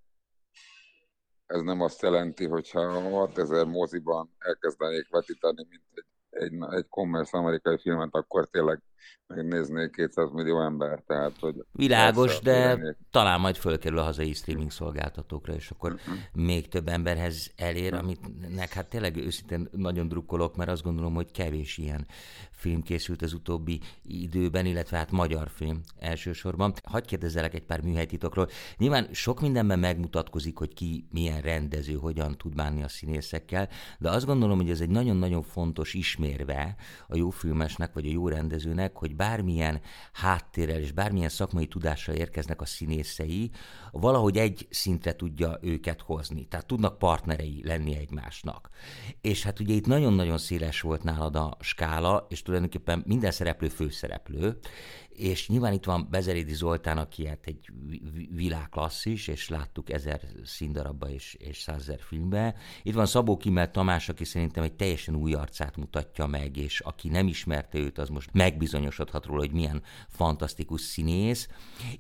ez 1.46 1.62
nem 1.62 1.82
azt 1.82 2.02
jelenti, 2.02 2.46
hogyha 2.46 3.10
6000 3.10 3.66
moziban 3.66 4.36
elkezdenék 4.38 5.10
vetíteni, 5.10 5.66
mint 5.70 5.84
egy, 5.94 6.06
egy, 6.30 6.54
egy 6.76 6.88
commerce 6.88 7.38
amerikai 7.38 7.78
filmet, 7.78 8.14
akkor 8.14 8.48
tényleg 8.48 8.82
megnézné 9.28 9.90
200 9.90 10.32
millió 10.32 10.62
ember, 10.62 11.04
tehát 11.08 11.40
hogy... 11.40 11.56
Világos, 11.72 12.40
de 12.40 12.66
lennék. 12.66 12.98
talán 13.12 13.40
majd 13.40 13.56
fölkerül 13.56 13.98
a 13.98 14.04
hazai 14.04 14.34
streaming 14.34 14.72
szolgáltatókra, 14.72 15.54
és 15.54 15.70
akkor 15.70 15.92
uh-huh. 15.94 16.16
még 16.34 16.68
több 16.68 16.88
emberhez 16.88 17.52
elér, 17.56 17.94
uh-huh. 17.94 18.00
amit 18.00 18.20
hát 18.70 18.90
tényleg 18.90 19.18
őszintén 19.18 19.70
nagyon 19.72 20.08
drukkolok, 20.08 20.56
mert 20.56 20.70
azt 20.70 20.84
gondolom, 20.84 21.14
hogy 21.14 21.32
kevés 21.32 21.78
ilyen 21.78 22.08
film 22.52 22.82
készült 22.82 23.22
az 23.22 23.34
utóbbi 23.34 23.80
időben, 24.04 24.66
illetve 24.66 24.98
hát 24.98 25.12
magyar 25.12 25.50
film 25.50 25.82
elsősorban. 26.00 26.74
Hagyj 26.84 27.08
kérdezzelek 27.08 27.54
egy 27.54 27.64
pár 27.64 27.82
műhelytitokról. 27.82 28.48
Nyilván 28.78 29.08
sok 29.12 29.42
mindenben 29.42 29.80
megmutatkozik, 29.80 30.58
hogy 30.58 30.74
ki 30.74 31.08
milyen 31.12 31.42
rendező, 31.42 31.94
hogyan 31.94 32.38
tud 32.38 32.56
bánni 32.56 32.84
a 32.84 32.88
színészekkel, 32.88 33.70
de 34.00 34.10
azt 34.10 34.26
gondolom, 34.26 34.58
hogy 34.58 34.70
ez 34.70 34.82
egy 34.82 34.90
nagyon-nagyon 34.90 35.42
fontos 35.42 35.94
ismérve 35.94 36.76
a 37.08 37.16
jó 37.16 37.30
filmesnek, 37.30 37.94
vagy 37.94 38.08
a 38.08 38.12
jó 38.12 38.28
rendezőnek, 38.28 38.95
hogy 38.98 39.16
bármilyen 39.16 39.82
háttérrel 40.14 40.80
és 40.80 40.92
bármilyen 40.92 41.30
szakmai 41.30 41.68
tudással 41.68 42.16
érkeznek 42.16 42.62
a 42.62 42.66
színészei, 42.66 43.52
valahogy 43.92 44.38
egy 44.38 44.68
szintre 44.70 45.16
tudja 45.16 45.58
őket 45.62 46.02
hozni. 46.02 46.46
Tehát 46.48 46.66
tudnak 46.66 46.98
partnerei 46.98 47.62
lenni 47.64 47.96
egymásnak. 47.96 48.70
És 49.22 49.44
hát 49.44 49.60
ugye 49.60 49.74
itt 49.74 49.88
nagyon-nagyon 49.88 50.38
széles 50.38 50.82
volt 50.82 51.04
nálad 51.04 51.36
a 51.36 51.58
skála, 51.60 52.26
és 52.30 52.42
tulajdonképpen 52.42 53.04
minden 53.06 53.32
szereplő 53.32 53.68
főszereplő, 53.68 54.58
és 55.18 55.48
nyilván 55.48 55.74
itt 55.74 55.86
van 55.86 56.08
Bezerédi 56.12 56.54
Zoltán, 56.54 56.98
aki 56.98 57.28
hát 57.28 57.46
egy 57.46 57.70
világklasszis, 58.32 59.28
és 59.28 59.50
láttuk 59.50 59.90
ezer 59.90 60.22
színdarabba 60.44 61.10
és, 61.10 61.34
és 61.34 61.62
százezer 61.62 62.00
filmbe. 62.00 62.56
Itt 62.84 62.94
van 62.94 63.06
Szabó 63.06 63.38
Kimmel 63.38 63.72
Tamás, 63.72 64.10
aki 64.10 64.24
szerintem 64.24 64.64
egy 64.64 64.74
teljesen 64.74 65.16
új 65.16 65.34
arcát 65.34 65.78
mutatja 65.78 66.26
meg, 66.26 66.58
és 66.58 66.80
aki 66.80 67.10
nem 67.10 67.28
ismerte 67.28 67.78
őt, 67.78 67.98
az 67.98 68.10
most 68.10 68.30
megbizonyosodhat 68.34 69.26
róla, 69.26 69.40
hogy 69.40 69.52
milyen 69.52 69.84
fantasztikus 70.08 70.82
színész. 70.82 71.48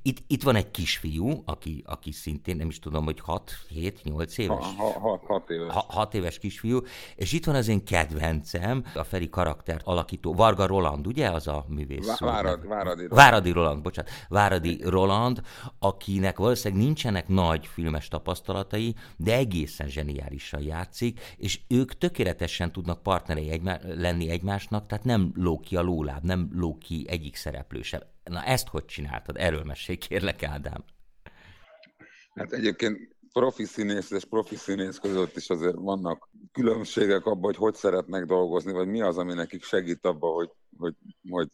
Itt, 0.02 0.24
itt 0.28 0.44
van 0.44 0.56
egy 0.56 0.72
kisfiú, 0.72 1.42
aki, 1.46 1.84
aki 1.86 2.12
szintén 2.12 2.56
nem 2.56 2.68
is 2.68 2.80
tudom, 2.80 3.04
hogy 3.04 3.20
6, 3.20 3.52
7, 3.70 4.04
8 4.04 4.38
éves? 4.38 4.66
6 5.28 5.50
éves. 5.50 5.74
6 5.88 6.14
éves 6.14 6.38
kisfiú, 6.38 6.82
és 7.16 7.32
itt 7.32 7.46
van 7.46 7.56
az 7.56 7.68
én 7.68 7.86
kedvencem, 7.86 8.84
a 8.94 9.04
Feri 9.04 9.30
karaktert 9.30 9.86
alakító, 9.86 10.34
Varga 10.34 10.66
Roland, 10.66 11.08
ugye 11.08 11.30
az 11.30 11.48
a 11.48 11.66
művész? 11.68 12.20
Várad, 12.20 12.68
Váradi 12.68 13.05
Roland. 13.08 13.24
Váradi 13.24 13.52
Roland, 13.52 13.82
bocsánat. 13.82 14.12
Váradi 14.30 14.82
Roland, 14.84 15.42
akinek 15.80 16.38
valószínűleg 16.38 16.84
nincsenek 16.84 17.28
nagy 17.28 17.66
filmes 17.66 18.08
tapasztalatai, 18.08 18.96
de 19.18 19.36
egészen 19.36 19.88
zseniálisan 19.88 20.62
játszik, 20.62 21.20
és 21.38 21.60
ők 21.68 21.94
tökéletesen 21.94 22.72
tudnak 22.72 23.04
partnerei 23.04 23.50
egymá- 23.50 23.84
lenni 23.84 24.30
egymásnak, 24.30 24.88
tehát 24.88 25.04
nem 25.04 25.32
ló 25.36 25.60
ki 25.60 25.76
a 25.76 25.82
lóláb, 25.82 26.24
nem 26.24 26.50
ló 26.54 26.78
ki 26.78 27.06
egyik 27.10 27.36
szereplő 27.36 27.82
sem. 27.82 28.02
Na 28.24 28.44
ezt 28.44 28.68
hogy 28.68 28.86
csináltad? 28.86 29.36
Erről 29.38 29.64
mesélj, 29.64 29.98
kérlek, 29.98 30.44
Ádám. 30.44 30.84
Hát 32.36 32.52
egyébként 32.52 33.16
profi 33.40 33.66
színész 33.66 34.12
és 34.12 34.26
profi 34.26 34.56
színész 34.56 34.98
között 34.98 35.36
is 35.36 35.50
azért 35.50 35.76
vannak 35.76 36.30
különbségek 36.52 37.26
abban, 37.26 37.44
hogy 37.44 37.56
hogy 37.56 37.74
szeretnek 37.74 38.26
dolgozni, 38.26 38.72
vagy 38.72 38.88
mi 38.88 39.02
az, 39.02 39.18
ami 39.18 39.34
nekik 39.34 39.64
segít 39.64 40.06
abban, 40.06 40.34
hogy, 40.34 40.50
hogy, 40.78 40.94
hogy, 41.30 41.50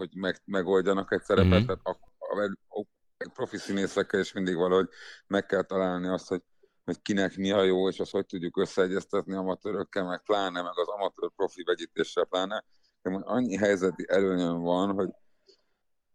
hogy 0.00 0.14
meg, 0.14 0.40
megoldjanak 0.44 1.12
egy 1.12 1.22
szerepet. 1.22 1.50
Mm-hmm. 1.50 1.64
Tehát 1.64 1.80
a, 1.82 1.98
a, 2.18 2.42
a, 2.68 2.86
a 3.18 3.30
profi 3.34 3.56
színészekkel 3.56 4.20
is 4.20 4.32
mindig 4.32 4.56
valahogy 4.56 4.88
meg 5.26 5.46
kell 5.46 5.62
találni 5.62 6.08
azt, 6.08 6.28
hogy, 6.28 6.42
hogy 6.84 7.02
kinek 7.02 7.36
mi 7.36 7.50
a 7.50 7.62
jó, 7.62 7.88
és 7.88 8.00
azt 8.00 8.10
hogy 8.10 8.26
tudjuk 8.26 8.56
összeegyeztetni 8.56 9.34
amatőrökkel, 9.34 10.04
meg 10.04 10.22
pláne, 10.22 10.62
meg 10.62 10.78
az 10.78 10.88
amatőr 10.88 11.30
profi 11.36 11.62
vegyítéssel 11.62 12.24
pláne. 12.24 12.64
De 13.02 13.10
annyi 13.22 13.56
helyzeti 13.56 14.04
előnyöm 14.08 14.60
van, 14.60 14.94
hogy 14.94 15.08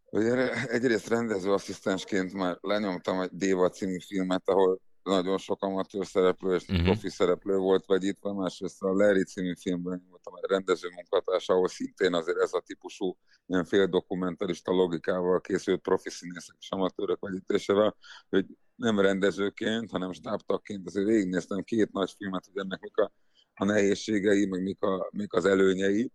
hogy 0.05 0.25
egyrészt 0.67 1.07
rendezőasszisztensként 1.07 2.33
már 2.33 2.57
lenyomtam 2.61 3.21
egy 3.21 3.29
Déva 3.31 3.69
című 3.69 3.99
filmet, 3.99 4.49
ahol 4.49 4.79
nagyon 5.05 5.37
sok 5.37 5.63
amatőr 5.63 6.05
szereplő 6.05 6.55
és 6.55 6.67
uh-huh. 6.67 6.83
profi 6.83 7.09
szereplő 7.09 7.57
volt 7.57 7.85
vegyítve, 7.85 8.33
másrészt 8.33 8.83
a 8.83 8.93
Larry 8.93 9.23
című 9.23 9.53
filmben 9.55 10.05
voltam 10.09 10.35
egy 10.35 10.49
rendező 10.49 10.89
munkatárs, 10.95 11.49
ahol 11.49 11.67
szintén 11.67 12.13
azért 12.13 12.37
ez 12.37 12.53
a 12.53 12.63
típusú 12.65 13.17
ilyen 13.45 13.65
féldokumentarista 13.65 14.71
logikával 14.71 15.41
készült 15.41 15.81
profi 15.81 16.09
színészek 16.09 16.55
és 16.59 16.71
amatőrök 16.71 17.19
vegyítésével, 17.19 17.95
hogy 18.29 18.45
nem 18.75 18.99
rendezőként, 18.99 19.91
hanem 19.91 20.11
stábtagként 20.11 20.87
azért 20.87 21.07
végignéztem 21.07 21.63
két 21.63 21.91
nagy 21.91 22.13
filmet, 22.17 22.45
hogy 22.45 22.63
ennek 22.63 22.81
mik 22.81 22.97
a, 22.97 23.11
a 23.53 23.65
nehézségei, 23.65 24.45
meg 24.45 24.61
mik, 24.61 24.81
a, 24.81 25.09
mik 25.11 25.33
az 25.33 25.45
előnyei, 25.45 26.11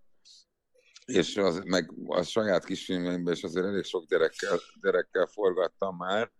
és 1.05 1.37
az, 1.37 1.61
meg 1.65 1.93
a 2.07 2.23
saját 2.23 2.65
kisfilmeimben 2.65 3.35
is 3.35 3.43
azért 3.43 3.67
elég 3.67 3.85
sok 3.85 4.05
gyerekkel, 4.05 4.59
gyerekkel 4.81 5.27
forgattam 5.27 5.97
már. 5.97 6.33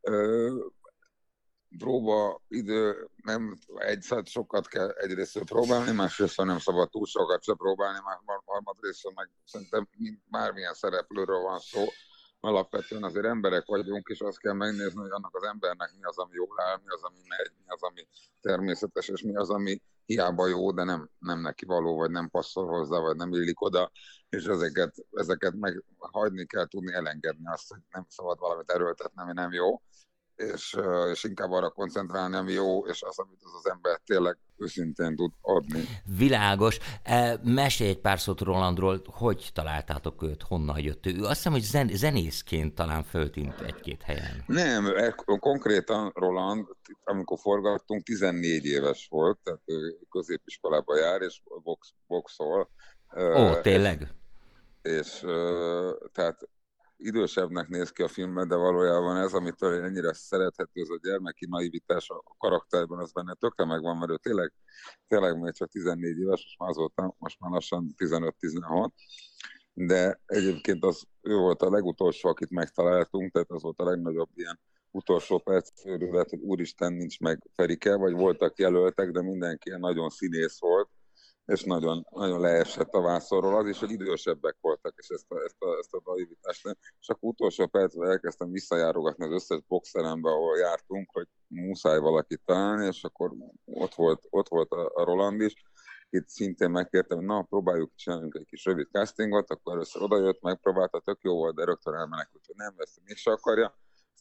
Ö, 0.00 0.54
próba 1.78 2.42
idő, 2.48 3.08
nem 3.22 3.58
egyszer 3.74 4.22
sokat 4.26 4.68
kell 4.68 4.88
egyrészt 4.88 5.44
próbálni, 5.44 5.92
másrészt 5.92 6.36
nem 6.36 6.58
szabad 6.58 6.90
túl 6.90 7.06
sokat 7.06 7.42
se 7.42 7.54
próbálni, 7.54 7.98
már 8.04 8.40
harmadrészt 8.44 9.14
meg 9.14 9.30
szerintem 9.44 9.88
bármilyen 10.30 10.74
szereplőről 10.74 11.40
van 11.40 11.58
szó, 11.58 11.84
alapvetően 12.40 13.02
azért 13.04 13.24
emberek 13.24 13.66
vagyunk, 13.66 14.08
és 14.08 14.20
azt 14.20 14.38
kell 14.38 14.52
megnézni, 14.52 15.00
hogy 15.00 15.10
annak 15.10 15.36
az 15.36 15.42
embernek 15.42 15.92
mi 15.96 16.04
az, 16.04 16.18
ami 16.18 16.34
jól 16.34 16.60
áll, 16.60 16.76
mi 16.84 16.88
az, 16.88 17.02
ami 17.02 17.18
megy, 17.28 17.52
mi 17.58 17.64
az, 17.66 17.82
ami 17.82 18.08
természetes, 18.40 19.08
és 19.08 19.22
mi 19.22 19.36
az, 19.36 19.50
ami 19.50 19.82
hiába 20.06 20.46
jó, 20.46 20.72
de 20.72 20.84
nem, 20.84 21.10
nem 21.18 21.40
neki 21.40 21.64
való, 21.64 21.96
vagy 21.96 22.10
nem 22.10 22.30
passzol 22.30 22.66
hozzá, 22.66 22.98
vagy 22.98 23.16
nem 23.16 23.32
illik 23.32 23.60
oda, 23.60 23.90
és 24.28 24.44
ezeket, 24.44 24.94
ezeket 25.10 25.54
meg 25.54 25.84
hagyni 25.98 26.46
kell 26.46 26.66
tudni 26.66 26.92
elengedni 26.92 27.46
azt, 27.46 27.68
hogy 27.68 27.80
nem 27.90 28.06
szabad 28.08 28.38
valamit 28.38 28.70
erőltetni, 28.70 29.22
ami 29.22 29.32
nem 29.32 29.52
jó, 29.52 29.82
és, 30.36 30.76
és 31.12 31.24
inkább 31.24 31.50
arra 31.50 31.70
koncentrálni, 31.70 32.36
ami 32.36 32.52
jó, 32.52 32.86
és 32.86 33.02
az, 33.02 33.18
amit 33.18 33.38
az 33.42 33.54
az 33.54 33.70
ember 33.70 34.00
tényleg 34.04 34.38
őszintén 34.56 35.16
tud 35.16 35.32
adni. 35.40 35.84
Világos. 36.18 36.78
E, 37.02 37.40
mesélj 37.42 37.90
egy 37.90 38.00
pár 38.00 38.20
szót 38.20 38.40
Rolandról, 38.40 39.02
hogy 39.06 39.50
találtátok 39.52 40.22
őt, 40.22 40.42
honnan 40.42 40.78
jött 40.80 41.06
ő? 41.06 41.22
Azt 41.22 41.34
hiszem, 41.34 41.52
hogy 41.52 41.62
zen- 41.62 41.96
zenészként 41.96 42.74
talán 42.74 43.02
föltűnt 43.02 43.60
egy-két 43.60 44.02
helyen. 44.02 44.44
Nem, 44.46 44.86
e, 44.86 45.14
konkrétan 45.38 46.12
Roland, 46.14 46.66
amikor 47.04 47.38
forgattunk, 47.38 48.02
14 48.02 48.64
éves 48.64 49.06
volt, 49.10 49.38
tehát 49.42 49.60
középiskolába 50.10 50.98
jár, 50.98 51.20
és 51.20 51.42
box, 51.62 51.92
boxol. 52.06 52.70
Ó, 53.36 53.60
tényleg? 53.60 54.08
És, 54.82 54.92
és 54.92 55.24
tehát 56.12 56.48
idősebbnek 57.04 57.68
néz 57.68 57.90
ki 57.90 58.02
a 58.02 58.08
filmben, 58.08 58.48
de 58.48 58.56
valójában 58.56 59.16
ez, 59.16 59.32
amitől 59.32 59.84
ennyire 59.84 60.12
szerethető, 60.12 60.80
ez 60.80 60.88
a 60.88 60.98
gyermeki 61.02 61.46
naivitás 61.46 62.10
a 62.10 62.22
karakterben, 62.38 62.98
az 62.98 63.12
benne 63.12 63.34
tökre 63.34 63.64
megvan, 63.64 63.96
mert 63.96 64.10
ő 64.10 64.16
tényleg, 64.16 64.52
tényleg 65.08 65.40
még 65.40 65.52
csak 65.52 65.70
14 65.70 66.18
éves, 66.18 66.42
most 66.44 66.58
már 66.58 66.68
azóta, 66.68 67.14
most 67.18 67.40
már 67.40 67.50
lassan 67.50 67.94
15-16, 67.96 68.88
de 69.72 70.20
egyébként 70.26 70.84
az, 70.84 71.04
ő 71.20 71.36
volt 71.36 71.62
a 71.62 71.70
legutolsó, 71.70 72.28
akit 72.28 72.50
megtaláltunk, 72.50 73.32
tehát 73.32 73.50
az 73.50 73.62
volt 73.62 73.80
a 73.80 73.84
legnagyobb 73.84 74.30
ilyen 74.34 74.60
utolsó 74.90 75.38
perc 75.38 75.86
őrület, 75.86 76.30
hogy 76.30 76.40
úristen, 76.40 76.92
nincs 76.92 77.20
meg 77.20 77.50
Ferike, 77.54 77.96
vagy 77.96 78.12
voltak 78.12 78.58
jelöltek, 78.58 79.10
de 79.10 79.22
mindenki 79.22 79.70
nagyon 79.70 80.08
színész 80.08 80.60
volt, 80.60 80.88
és 81.46 81.62
nagyon, 81.62 82.06
nagyon 82.10 82.40
leesett 82.40 82.92
a 82.92 83.00
vászorról. 83.00 83.56
Az 83.56 83.66
is, 83.66 83.78
hogy 83.78 83.90
idősebbek 83.90 84.56
voltak, 84.60 84.94
és 84.96 85.08
ezt 85.08 85.30
a, 85.30 85.42
ezt 85.44 85.62
a, 85.62 85.76
ezt 85.78 85.94
a 85.94 86.00
naivitást. 86.04 86.76
És 87.00 87.08
akkor 87.08 87.28
utolsó 87.28 87.66
percben 87.66 88.10
elkezdtem 88.10 88.50
visszajárogatni 88.50 89.24
az 89.24 89.32
összes 89.32 89.60
boxerembe, 89.68 90.30
ahol 90.30 90.58
jártunk, 90.58 91.10
hogy 91.12 91.26
muszáj 91.46 91.98
valakit 91.98 92.42
találni, 92.44 92.86
és 92.86 93.04
akkor 93.04 93.30
ott 93.64 93.94
volt, 93.94 94.26
ott 94.30 94.48
volt 94.48 94.70
a, 94.70 94.90
a 94.94 95.04
Roland 95.04 95.40
is. 95.40 95.54
Itt 96.10 96.28
szintén 96.28 96.70
megkértem, 96.70 97.18
hogy 97.18 97.26
na, 97.26 97.42
próbáljuk 97.42 97.92
csinálni 97.94 98.28
egy 98.32 98.46
kis 98.46 98.64
rövid 98.64 98.88
castingot, 98.92 99.50
akkor 99.50 99.74
először 99.74 100.02
odajött, 100.02 100.42
megpróbálta, 100.42 101.00
tök 101.00 101.18
jó 101.22 101.34
volt, 101.34 101.54
de 101.54 101.64
rögtön 101.64 101.94
elmenekült, 101.94 102.46
hogy 102.46 102.56
nem, 102.56 102.74
ezt 102.76 103.00
mégse 103.04 103.30
akarja 103.30 103.74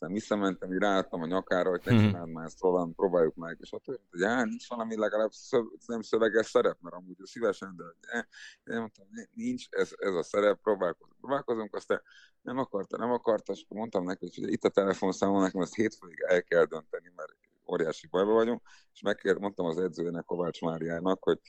aztán 0.04 0.20
visszamentem, 0.20 0.74
így 0.74 0.80
ráálltam 0.80 1.22
a 1.22 1.26
nyakára, 1.26 1.70
hogy 1.70 1.82
te 1.82 1.98
csináld 1.98 2.30
már 2.30 2.46
ezt 2.46 2.62
Roland, 2.62 2.96
próbáljuk 2.96 3.36
meg, 3.36 3.58
és 3.62 3.72
ott 3.72 3.86
hogy 3.86 4.00
já, 4.12 4.44
nincs 4.44 4.68
valami 4.68 4.98
legalább 4.98 5.32
szöv, 5.32 5.66
nem 5.86 6.02
szöveges 6.02 6.46
szerep, 6.46 6.78
mert 6.82 6.96
amúgy 6.96 7.16
szívesen, 7.24 7.76
de 7.78 7.84
ne, 7.84 8.22
nem 8.64 8.80
mondtam, 8.80 9.06
nincs 9.34 9.66
ez, 9.70 9.92
ez 9.98 10.14
a 10.14 10.24
szerep, 10.24 10.62
próbálkozunk, 10.62 11.20
próbálkozunk, 11.20 11.76
aztán 11.76 12.02
nem 12.42 12.58
akarta, 12.58 12.98
nem 12.98 13.12
akarta, 13.12 13.54
és 13.54 13.64
akkor 13.64 13.78
mondtam 13.78 14.04
neki, 14.04 14.30
hogy 14.36 14.52
itt 14.52 14.64
a 14.64 14.70
telefonszámon, 14.70 15.42
nekem 15.42 15.62
ezt 15.62 15.76
hétfőig 15.76 16.24
el 16.28 16.44
kell 16.44 16.66
dönteni, 16.66 17.12
mert 17.16 17.36
óriási 17.72 18.08
bajban 18.08 18.34
vagyunk, 18.34 18.62
és 18.94 19.02
megkért, 19.02 19.40
mondtam 19.40 19.66
az 19.66 19.78
edzőnek, 19.78 20.26
Kovács 20.26 20.62
Máriának, 20.62 21.24
hogy 21.24 21.40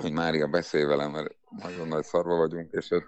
hogy 0.00 0.12
Mária 0.12 0.46
beszélj 0.46 0.84
velem, 0.84 1.10
mert 1.10 1.36
nagyon 1.62 1.88
nagy 1.88 2.04
szarva 2.04 2.36
vagyunk, 2.36 2.72
és 2.72 2.90
őt 2.90 3.04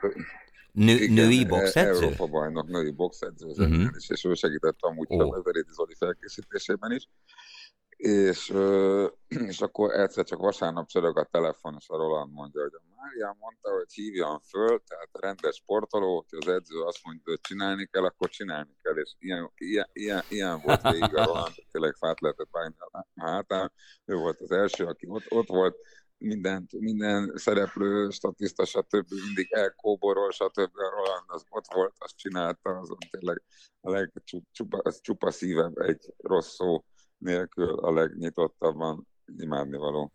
Nő, 0.78 0.92
Igen, 0.92 1.14
női 1.14 1.44
boxedző? 1.44 2.02
Európa 2.02 2.26
bajnok, 2.26 2.68
női 2.68 2.90
boxedző, 2.90 3.47
uh-huh. 3.47 3.90
és, 3.97 4.08
és 4.08 4.25
ő 4.25 4.35
segített 4.35 4.76
amúgy 4.78 5.06
oh. 5.08 5.37
a 5.37 5.42
Verédi 5.42 5.70
Zoli 5.73 5.94
felkészítésében 5.94 6.92
is. 6.92 7.08
És, 7.97 8.52
és 9.50 9.61
akkor 9.61 9.90
egyszer 9.94 10.25
csak 10.25 10.38
vasárnap 10.38 10.87
csörög 10.87 11.18
a 11.18 11.28
telefon, 11.30 11.75
és 11.78 11.88
a 11.88 11.97
Roland 11.97 12.32
mondja, 12.32 12.62
hogy 12.62 12.73
a 12.75 12.82
Mária 12.97 13.37
mondta, 13.40 13.70
hogy 13.70 13.92
hívjam 13.92 14.38
föl, 14.40 14.82
tehát 14.87 15.08
a 15.12 15.20
rendes 15.20 15.56
sportoló, 15.56 16.25
hogy 16.28 16.38
az 16.40 16.54
edző 16.54 16.80
azt 16.80 17.00
mondja, 17.04 17.23
hogy 17.25 17.40
csinálni 17.40 17.87
kell, 17.87 18.04
akkor 18.04 18.28
csinálni 18.28 18.76
kell, 18.82 18.97
és 18.97 19.12
ilyen, 19.18 19.50
ilyen, 19.56 19.88
ilyen, 19.92 20.23
ilyen 20.28 20.61
volt 20.64 20.82
végig 20.82 21.16
a 21.16 21.25
Roland, 21.25 21.54
tényleg 21.73 21.94
fát 21.94 22.20
lehetett 22.20 22.49
vágni 22.50 22.76
a 22.78 23.06
hátán. 23.14 23.73
Ő 24.04 24.14
volt 24.14 24.40
az 24.40 24.50
első, 24.50 24.85
aki 24.85 25.06
ott, 25.08 25.25
ott 25.28 25.49
volt, 25.49 25.76
mindent, 26.18 26.72
minden 26.72 27.32
szereplő, 27.34 28.10
statiszta, 28.10 28.64
stb. 28.64 29.10
mindig 29.26 29.52
elkóborol, 29.52 30.30
stb. 30.30 30.76
Roland 30.76 31.25
az 31.26 31.44
ott 31.48 31.72
volt, 31.75 31.94
azt 31.98 32.16
csinálta, 32.16 32.70
azon 32.70 32.98
tényleg 33.10 33.42
a 33.80 33.90
legcsupa, 33.90 34.82
csupa 35.00 35.30
szívem 35.30 35.72
egy 35.75 36.14
rossz 36.16 36.54
szó 36.54 36.84
nélkül 37.18 37.78
a 37.78 37.92
legnyitottabban 37.92 39.06
imádnivaló 39.38 40.12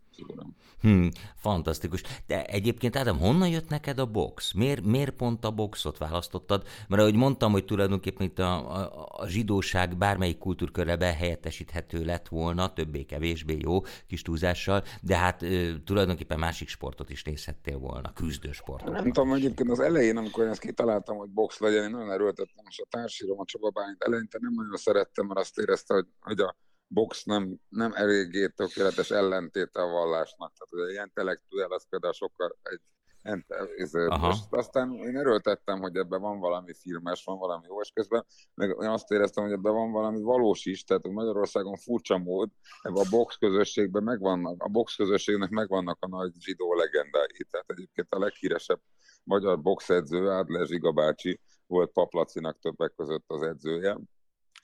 Hmm, 0.82 1.10
fantasztikus. 1.36 2.03
De 2.27 2.46
egyébként, 2.46 2.96
Ádám, 2.96 3.17
honnan 3.17 3.50
jött 3.50 3.70
neked 3.70 4.00
a 4.00 4.05
box? 4.05 4.53
Miért, 4.53 4.82
miért 4.86 5.12
pont 5.12 5.46
a 5.46 5.51
boxot 5.51 5.98
választottad? 5.98 6.63
Mert 6.88 7.01
ahogy 7.01 7.15
mondtam, 7.15 7.51
hogy 7.51 7.65
tulajdonképpen 7.65 8.25
itt 8.25 8.39
a, 8.39 8.75
a, 8.75 9.08
a 9.12 9.27
zsidóság 9.27 9.98
bármelyik 9.98 10.38
kultúrkörre 10.38 10.96
behelyettesíthető 10.96 12.05
lett 12.05 12.27
volna, 12.27 12.74
többé-kevésbé 12.74 13.58
jó, 13.62 13.82
kis 14.08 14.22
túlzással, 14.22 14.84
de 15.01 15.17
hát 15.17 15.43
e, 15.43 15.82
tulajdonképpen 15.86 16.39
másik 16.39 16.67
sportot 16.67 17.10
is 17.10 17.24
nézhettél 17.24 17.77
volna, 17.77 18.13
küzdősportot. 18.13 18.93
Nem 18.93 19.03
tudom, 19.03 19.34
egyébként 19.34 19.70
az 19.70 19.79
elején, 19.79 20.17
amikor 20.17 20.43
én 20.43 20.50
ezt 20.50 20.60
kitaláltam, 20.60 21.17
hogy 21.17 21.29
box 21.29 21.60
legyen, 21.60 21.84
én 21.84 21.89
nagyon 21.89 22.12
erőltettem, 22.12 22.65
és 22.70 22.79
a 22.79 22.88
társírom 22.89 23.39
a 23.39 23.46
Csaba 23.46 23.70
Bálint 23.70 24.03
eleinte 24.03 24.38
nem 24.41 24.53
nagyon 24.53 24.75
szerettem, 24.75 25.25
mert 25.25 25.39
azt 25.39 25.58
érezte, 25.58 25.93
hogy, 25.93 26.08
hogy 26.20 26.39
a 26.39 26.55
box 26.93 27.23
nem, 27.23 27.55
nem 27.69 27.93
eléggé 27.93 28.47
tökéletes 28.47 29.12
ellentéte 29.12 29.81
a 29.81 29.88
vallásnak. 29.88 30.53
Tehát 30.53 30.88
az 30.88 31.05
intellektuál 31.05 31.71
az 31.71 31.85
például 31.89 32.13
sokkal 32.13 32.57
egy 32.63 32.81
most 34.19 34.53
aztán 34.53 34.93
én 34.93 35.17
erőltettem, 35.17 35.79
hogy 35.79 35.95
ebben 35.95 36.21
van 36.21 36.39
valami 36.39 36.73
filmes, 36.73 37.23
van 37.23 37.38
valami 37.38 37.65
jó, 37.67 37.81
és 37.81 37.91
közben 37.93 38.25
meg 38.53 38.75
én 38.81 38.89
azt 38.89 39.12
éreztem, 39.12 39.43
hogy 39.43 39.53
ebben 39.53 39.73
van 39.73 39.91
valami 39.91 40.21
valós 40.21 40.65
is, 40.65 40.83
tehát 40.83 41.07
Magyarországon 41.07 41.75
furcsa 41.75 42.17
mód, 42.17 42.50
ebben 42.81 43.05
a 43.05 43.09
box 43.09 43.35
közösségben 43.35 44.03
megvannak, 44.03 44.63
a 44.63 44.69
box 44.69 44.95
közösségnek 44.95 45.50
megvannak 45.50 45.97
a 46.00 46.07
nagy 46.07 46.31
zsidó 46.39 46.73
legendái, 46.73 47.45
tehát 47.50 47.69
egyébként 47.69 48.07
a 48.13 48.19
leghíresebb 48.19 48.79
magyar 49.23 49.62
boxedző, 49.62 50.29
Adler 50.29 50.67
Zsiga 50.67 50.91
bácsi, 50.91 51.39
volt 51.67 51.91
Paplacinak 51.91 52.59
többek 52.59 52.93
között 52.95 53.23
az 53.27 53.41
edzője, 53.41 53.97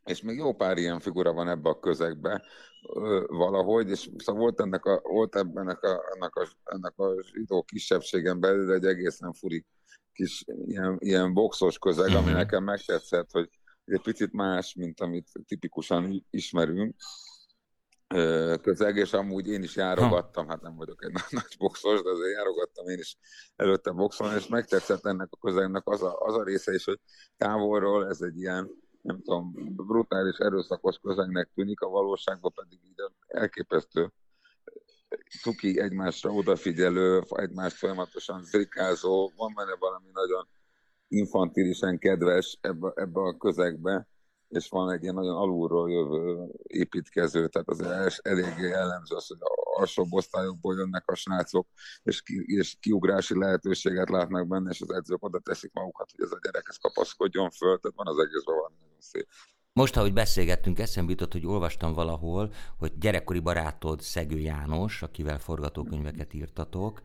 és 0.06 0.22
még 0.22 0.38
jó 0.38 0.54
pár 0.54 0.78
ilyen 0.78 1.00
figura 1.00 1.34
van 1.34 1.50
ebbe 1.50 1.70
a 1.70 1.80
közegbe 1.80 2.44
valahogy, 3.28 3.90
és 3.90 4.10
szóval 4.18 4.42
volt 4.42 4.62
ennek 4.62 4.86
a, 4.86 5.02
volt 5.04 5.36
ebben 5.36 5.64
ennek 5.64 5.84
a, 5.84 6.02
ennek 6.16 6.36
a, 6.36 6.48
ennek 6.64 6.98
a 6.98 7.24
zsidó 7.34 7.64
kisebbségen 7.64 8.40
belül 8.40 8.74
egy 8.74 8.86
egészen 8.86 9.34
furi 9.34 9.66
kis 10.14 10.46
ilyen, 10.66 10.98
ilyen 11.00 11.34
boxos 11.34 11.78
közeg, 11.78 12.16
ami 12.16 12.30
mhm. 12.30 12.36
nekem 12.36 12.64
megtetszett, 12.64 13.32
hogy 13.32 13.50
egy 13.86 14.02
picit 14.02 14.34
más, 14.34 14.74
mint 14.74 15.02
amit 15.02 15.28
tipikusan 15.48 16.26
ismerünk 16.30 16.96
közeg, 18.62 18.96
és 18.96 19.14
amúgy 19.14 19.48
én 19.48 19.64
is 19.64 19.76
járogattam, 19.76 20.48
hát 20.48 20.62
nem 20.62 20.76
vagyok 20.76 21.04
egy 21.04 21.12
nagy 21.40 21.56
boxos, 21.58 22.02
de 22.02 22.10
azért 22.10 22.36
járogattam 22.36 22.88
én 22.88 22.98
is 22.98 23.18
előtte 23.56 23.92
boxolni, 23.92 24.36
és 24.36 24.48
megtetszett 24.48 25.06
ennek 25.06 25.28
a 25.32 25.48
közegnek 25.48 25.88
az 25.88 26.04
a, 26.04 26.20
az 26.20 26.36
a 26.36 26.44
része 26.44 26.74
is, 26.74 26.84
hogy 26.84 27.00
távolról 27.38 28.08
ez 28.08 28.22
egy 28.22 28.38
ilyen 28.38 28.70
nem 29.02 29.22
tudom, 29.22 29.54
brutális, 29.76 30.38
erőszakos 30.38 30.98
közegnek 30.98 31.50
tűnik, 31.54 31.82
a 31.82 31.90
valóságban 31.90 32.52
pedig 32.56 32.80
így 32.84 33.04
elképesztő 33.28 34.12
cuki 35.42 35.80
egymásra 35.80 36.32
odafigyelő, 36.32 37.22
egymást 37.30 37.76
folyamatosan 37.76 38.44
zrikázó, 38.44 39.32
van 39.36 39.54
benne 39.56 39.76
valami 39.80 40.10
nagyon 40.14 40.48
infantilisen 41.08 41.98
kedves 41.98 42.58
ebbe, 42.62 42.92
ebbe 42.96 43.20
a 43.22 43.38
közegbe, 43.38 44.08
és 44.50 44.70
van 44.70 44.92
egy 44.92 45.02
ilyen 45.04 45.14
nagyon 45.14 45.36
alulról 45.36 45.92
jövő 45.92 46.48
építkező, 46.64 47.48
tehát 47.48 47.70
az 47.70 47.82
eléggé 48.22 48.68
jellemző 48.68 49.16
az, 49.16 49.28
hogy 49.28 49.38
a 49.40 49.60
alsóbb 49.80 50.14
osztályokból 50.14 50.76
jönnek 50.76 51.08
a 51.10 51.16
srácok, 51.16 51.68
és, 52.04 52.22
ki, 52.22 52.44
és 52.46 52.76
kiugrási 52.80 53.38
lehetőséget 53.38 54.10
látnak 54.10 54.48
benne, 54.48 54.70
és 54.70 54.82
az 54.82 54.94
edzők 54.94 55.24
oda 55.24 55.40
teszik 55.40 55.74
magukat, 55.74 56.12
hogy 56.12 56.26
ez 56.26 56.32
a 56.32 56.40
gyerek 56.44 56.66
ez 56.70 56.78
kapaszkodjon 56.78 57.50
föl, 57.50 57.80
tehát 57.80 57.98
van 57.98 58.08
az 58.08 58.18
egészben 58.20 58.56
valami 58.56 58.76
nagyon 58.80 59.02
szép. 59.02 59.28
Most, 59.74 59.98
ahogy 59.98 60.14
beszélgettünk, 60.14 60.80
eszembe 60.80 61.12
jutott, 61.12 61.32
hogy 61.32 61.46
olvastam 61.46 61.94
valahol, 61.94 62.54
hogy 62.78 62.98
gyerekkori 62.98 63.40
barátod 63.40 64.02
Szegő 64.02 64.40
János, 64.40 65.02
akivel 65.02 65.40
forgatókönyveket 65.40 66.34
írtatok, 66.34 67.02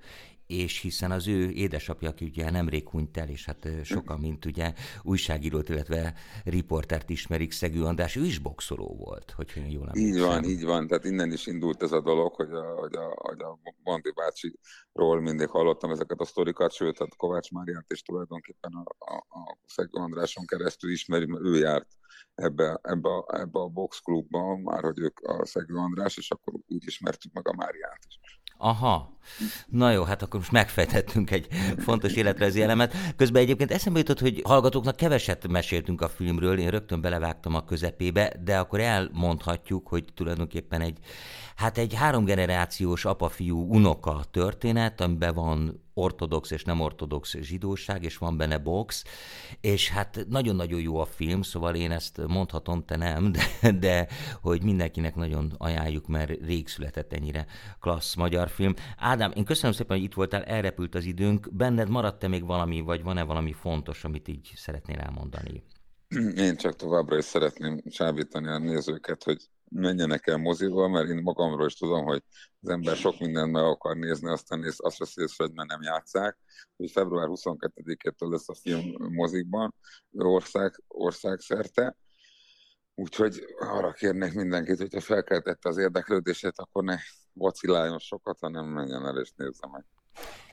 és 0.47 0.81
hiszen 0.81 1.11
az 1.11 1.29
ő 1.29 1.51
édesapja, 1.51 2.09
aki 2.09 2.25
ugye 2.25 2.51
nemrég 2.51 2.89
hunyt 2.89 3.17
el, 3.17 3.29
és 3.29 3.45
hát 3.45 3.69
sokan, 3.83 4.21
mint 4.21 4.45
ugye 4.45 4.73
újságírót, 5.03 5.69
illetve 5.69 6.15
riportert 6.45 7.11
ismerik, 7.11 7.53
Szegő 7.53 7.85
András, 7.85 8.17
ő 8.17 8.25
is 8.25 8.39
boxoló 8.39 8.97
volt, 8.97 9.31
hogyha 9.31 9.61
jól 9.61 9.89
emlékszem. 9.89 10.15
Így 10.15 10.21
van, 10.21 10.45
így 10.45 10.65
van, 10.65 10.87
tehát 10.87 11.05
innen 11.05 11.33
is 11.33 11.47
indult 11.47 11.83
ez 11.83 11.93
a 11.93 12.01
dolog, 12.01 12.35
hogy 12.35 12.53
a, 12.53 12.75
hogy 12.81 12.95
a, 12.95 13.15
hogy 13.17 13.41
a 13.41 13.59
Bondi 13.83 14.13
bácsiról 14.15 15.21
mindig 15.21 15.49
hallottam 15.49 15.91
ezeket 15.91 16.21
a 16.21 16.25
sztorikat, 16.25 16.73
sőt, 16.73 16.99
hát 16.99 17.17
Kovács 17.17 17.51
Máriát 17.51 17.93
is 17.93 18.03
tulajdonképpen 18.03 18.73
a, 18.73 19.13
a, 19.13 19.15
a 19.15 19.59
Szegő 19.67 19.99
Andráson 19.99 20.47
keresztül 20.47 20.91
ismeri, 20.91 21.27
mert 21.27 21.45
ő 21.45 21.59
járt 21.59 21.89
ebbe, 22.35 22.79
ebbe, 22.83 23.09
a, 23.09 23.27
ebbe 23.41 23.59
a 23.61 23.69
boxklubba, 23.69 24.57
már 24.57 24.83
hogy 24.83 24.99
ők 24.99 25.21
a 25.21 25.47
Szegő 25.47 25.75
András, 25.75 26.17
és 26.17 26.31
akkor 26.31 26.55
úgy 26.69 26.87
ismertük 26.87 27.33
meg 27.33 27.49
a 27.49 27.55
Máriát 27.55 27.99
is. 28.09 28.43
Aha. 28.65 29.19
Na 29.67 29.91
jó, 29.91 30.03
hát 30.03 30.23
akkor 30.23 30.39
most 30.39 30.53
megfejtettünk 30.53 31.31
egy 31.31 31.49
fontos 31.79 32.13
életrajzi 32.13 32.63
elemet. 32.63 32.95
Közben 33.17 33.43
egyébként 33.43 33.71
eszembe 33.71 33.99
jutott, 33.99 34.21
hogy 34.21 34.43
hallgatóknak 34.45 34.97
keveset 34.97 35.49
meséltünk 35.49 36.01
a 36.01 36.09
filmről, 36.09 36.59
én 36.59 36.71
rögtön 36.71 37.01
belevágtam 37.01 37.55
a 37.55 37.65
közepébe, 37.65 38.33
de 38.45 38.59
akkor 38.59 38.81
elmondhatjuk, 38.81 39.89
hogy 39.89 40.05
tulajdonképpen 40.15 40.81
egy, 40.81 40.99
hát 41.57 41.79
egy 41.79 41.95
háromgenerációs 41.95 43.05
apa-fiú 43.05 43.75
unoka 43.75 44.25
történet, 44.31 45.01
amiben 45.01 45.35
van 45.35 45.84
ortodox 45.95 46.51
és 46.51 46.65
nem 46.65 46.81
ortodox 46.81 47.37
zsidóság, 47.39 48.03
és 48.03 48.17
van 48.17 48.37
benne 48.37 48.59
box, 48.59 49.05
és 49.61 49.91
hát 49.91 50.27
nagyon-nagyon 50.29 50.81
jó 50.81 50.97
a 50.97 51.05
film, 51.05 51.43
szóval 51.43 51.75
én 51.75 51.91
ezt 51.91 52.27
mondhatom, 52.27 52.85
te 52.85 52.97
nem, 52.97 53.33
de, 53.33 53.71
de 53.73 54.09
hogy 54.43 54.63
mindenkinek 54.63 55.15
nagyon 55.15 55.55
ajánljuk, 55.59 56.07
mert 56.07 56.45
rég 56.45 56.69
született 56.69 57.13
ennyire 57.13 57.47
klassz 57.81 58.15
magyar 58.15 58.49
film. 58.49 58.75
Ádám, 58.97 59.33
én 59.35 59.45
köszönöm 59.45 59.73
szépen, 59.73 59.97
hogy 59.97 60.07
itt 60.07 60.15
voltál, 60.15 60.43
elrepült 60.43 60.95
az 60.95 61.05
időnk, 61.05 61.49
benned 61.53 61.89
maradt-e 61.89 62.29
még 62.29 62.47
valami, 62.47 62.81
vagy 62.81 63.03
van-e 63.03 63.23
valami 63.23 63.53
fontos, 63.53 64.05
amit 64.05 64.29
így 64.29 64.53
szeretnél 64.55 64.99
elmondani? 64.99 65.63
Én 66.37 66.57
csak 66.57 66.77
továbbra 66.77 67.17
is 67.17 67.25
szeretném 67.25 67.83
csábítani 67.91 68.49
a 68.49 68.59
nézőket, 68.59 69.23
hogy 69.23 69.49
menjenek 69.71 70.27
el 70.27 70.37
moziba, 70.37 70.89
mert 70.89 71.09
én 71.09 71.23
magamról 71.23 71.67
is 71.67 71.75
tudom, 71.75 72.05
hogy 72.05 72.23
az 72.61 72.69
ember 72.69 72.97
sok 72.97 73.19
mindent 73.19 73.53
meg 73.53 73.65
akar 73.65 73.97
nézni, 73.97 74.31
aztán 74.31 74.59
néz, 74.59 74.77
azt 74.79 74.99
veszi 74.99 75.21
észre, 75.21 75.45
hogy 75.45 75.53
nem 75.53 75.83
játszák. 75.83 76.39
Hogy 76.77 76.91
február 76.91 77.29
22-től 77.31 78.31
lesz 78.31 78.49
a 78.49 78.55
film 78.55 79.13
mozikban, 79.13 79.75
ország, 80.11 80.83
országszerte. 80.89 81.97
Úgyhogy 82.95 83.45
arra 83.59 83.93
kérnék 83.93 84.33
mindenkit, 84.33 84.79
hogyha 84.79 85.01
felkeltette 85.01 85.69
az 85.69 85.77
érdeklődését, 85.79 86.59
akkor 86.59 86.85
ne 86.85 86.97
vaciláljon 87.33 87.99
sokat, 87.99 88.39
hanem 88.41 88.67
menjen 88.67 89.07
el 89.07 89.19
és 89.19 89.33
nézze 89.37 89.69
meg. 89.73 89.85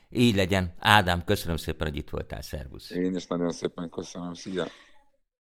Így 0.10 0.36
legyen. 0.36 0.74
Ádám, 0.80 1.24
köszönöm 1.24 1.58
szépen, 1.58 1.88
hogy 1.88 1.97
itt 1.97 2.10
voltál. 2.10 2.41
Szervusz. 2.41 2.89
Én 2.89 3.15
is 3.15 3.28
nagyon 3.28 3.52
szépen 3.52 3.89
köszönöm. 3.89 4.34
Szia! 4.34 4.67